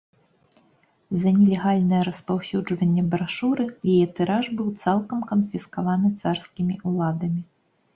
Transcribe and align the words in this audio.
За 1.23 1.33
нелегальнае 1.39 1.99
распаўсюджванне 2.09 3.03
брашуры 3.13 3.63
яе 3.91 4.01
тыраж 4.21 4.45
быў 4.59 4.67
цалкам 4.83 5.19
канфіскаваны 5.35 6.09
царскімі 6.21 6.85
ўладамі. 6.89 7.51